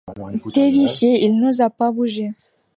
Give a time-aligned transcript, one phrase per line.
[0.51, 2.31] Terrifié, il n'osa pas bouger.